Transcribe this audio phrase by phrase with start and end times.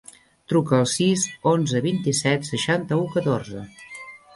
[0.53, 3.69] Truca al sis, onze, vint-i-set, seixanta-u, catorze.